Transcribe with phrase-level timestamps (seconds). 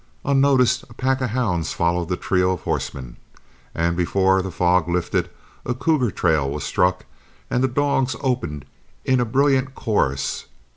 [0.25, 3.17] Unnoticed, a pack of hounds followed the trio of horsemen,
[3.75, 5.29] and before the fog lifted
[5.63, 7.05] a cougar trail was struck
[7.51, 8.65] and the dogs opened
[9.05, 10.47] in a brilliant chorus.